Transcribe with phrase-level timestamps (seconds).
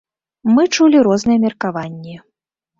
[0.53, 2.19] Мы чулі розныя меркаванні.